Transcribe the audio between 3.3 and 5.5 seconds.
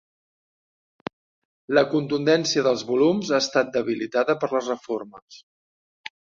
ha estat debilitada per les reformes.